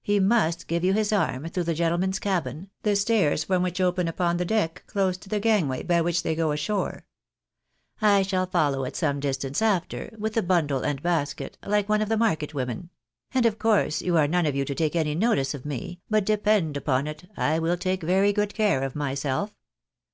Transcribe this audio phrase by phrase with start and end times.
[0.00, 4.08] He must give you his arm through the gentlemen's cabin, the stairs from which open
[4.08, 7.04] upon the deck close to the gangway by which they go ashore.
[8.00, 12.08] I shall follow at some distance after, with a bundle and basket, like one of
[12.08, 12.88] the market women;
[13.34, 16.24] and of course you are none of you to take any notice of me, but
[16.24, 19.52] depend upon it I will take very good care of myself.